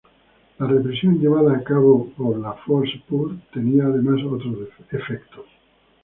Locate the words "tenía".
3.53-3.83